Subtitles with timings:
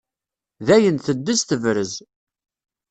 [0.67, 1.93] Dayen teddez tebrez.